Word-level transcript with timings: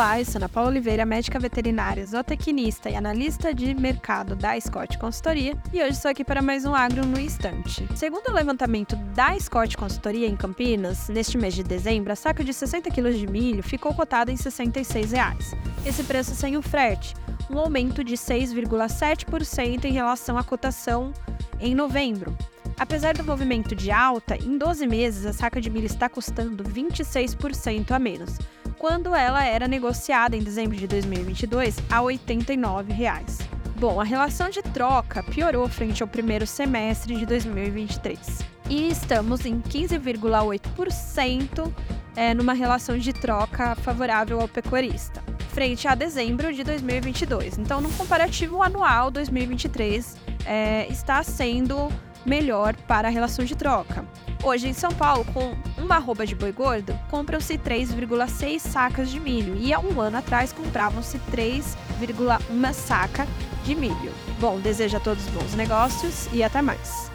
Olá, 0.00 0.18
eu 0.18 0.24
sou 0.24 0.38
Ana 0.38 0.48
Paula 0.48 0.70
Oliveira, 0.70 1.04
médica 1.04 1.38
veterinária, 1.38 2.06
zootecnista 2.06 2.88
e 2.88 2.96
analista 2.96 3.52
de 3.52 3.74
mercado 3.74 4.34
da 4.34 4.58
Scott 4.58 4.96
Consultoria, 4.96 5.54
e 5.74 5.82
hoje 5.82 5.90
estou 5.90 6.10
aqui 6.10 6.24
para 6.24 6.40
mais 6.40 6.64
um 6.64 6.74
Agro 6.74 7.04
no 7.04 7.20
Instante. 7.20 7.86
Segundo 7.94 8.28
o 8.28 8.32
levantamento 8.32 8.96
da 9.14 9.38
Scott 9.38 9.76
Consultoria 9.76 10.26
em 10.26 10.34
Campinas, 10.34 11.10
neste 11.10 11.36
mês 11.36 11.52
de 11.52 11.62
dezembro, 11.62 12.10
a 12.14 12.16
saca 12.16 12.42
de 12.42 12.54
60 12.54 12.90
kg 12.90 13.12
de 13.12 13.26
milho 13.26 13.62
ficou 13.62 13.92
cotada 13.92 14.32
em 14.32 14.38
66 14.38 15.12
reais. 15.12 15.54
Esse 15.84 16.02
preço 16.02 16.34
sem 16.34 16.56
o 16.56 16.62
frete, 16.62 17.14
um 17.50 17.58
aumento 17.58 18.02
de 18.02 18.14
6,7% 18.14 19.84
em 19.84 19.92
relação 19.92 20.38
à 20.38 20.42
cotação 20.42 21.12
em 21.60 21.74
novembro. 21.74 22.34
Apesar 22.78 23.14
do 23.14 23.22
movimento 23.22 23.74
de 23.74 23.90
alta, 23.90 24.34
em 24.34 24.56
12 24.56 24.86
meses 24.86 25.26
a 25.26 25.34
saca 25.34 25.60
de 25.60 25.68
milho 25.68 25.84
está 25.84 26.08
custando 26.08 26.64
26% 26.64 27.90
a 27.90 27.98
menos 27.98 28.38
quando 28.80 29.14
ela 29.14 29.44
era 29.44 29.68
negociada 29.68 30.34
em 30.34 30.42
dezembro 30.42 30.74
de 30.74 30.86
2022 30.86 31.76
a 31.90 32.00
89 32.00 32.94
reais. 32.94 33.36
Bom, 33.76 34.00
a 34.00 34.04
relação 34.04 34.48
de 34.48 34.62
troca 34.62 35.22
piorou 35.22 35.68
frente 35.68 36.02
ao 36.02 36.08
primeiro 36.08 36.46
semestre 36.46 37.14
de 37.14 37.26
2023 37.26 38.18
e 38.70 38.88
estamos 38.88 39.44
em 39.44 39.60
15,8% 39.60 41.70
é, 42.16 42.32
numa 42.32 42.54
relação 42.54 42.96
de 42.96 43.12
troca 43.12 43.74
favorável 43.74 44.40
ao 44.40 44.48
pecuarista, 44.48 45.22
frente 45.50 45.86
a 45.86 45.94
dezembro 45.94 46.50
de 46.50 46.64
2022. 46.64 47.58
Então, 47.58 47.82
no 47.82 47.92
comparativo 47.92 48.62
anual 48.62 49.10
2023, 49.10 50.16
é, 50.46 50.86
está 50.88 51.22
sendo 51.22 51.92
melhor 52.24 52.74
para 52.88 53.08
a 53.08 53.10
relação 53.10 53.44
de 53.44 53.54
troca. 53.54 54.04
Hoje 54.42 54.68
em 54.68 54.72
São 54.72 54.90
Paulo, 54.92 55.24
com 55.34 55.54
uma 55.76 55.96
arroba 55.96 56.26
de 56.26 56.34
boi 56.34 56.52
gordo, 56.52 56.98
compram-se 57.10 57.58
3,6 57.58 58.58
sacas 58.58 59.10
de 59.10 59.20
milho 59.20 59.56
e 59.56 59.72
há 59.72 59.78
um 59.78 60.00
ano 60.00 60.16
atrás 60.16 60.52
compravam-se 60.52 61.18
3,1 61.30 62.72
saca 62.72 63.26
de 63.64 63.74
milho. 63.74 64.12
Bom, 64.40 64.58
desejo 64.58 64.96
a 64.96 65.00
todos 65.00 65.24
bons 65.26 65.54
negócios 65.54 66.28
e 66.32 66.42
até 66.42 66.62
mais. 66.62 67.10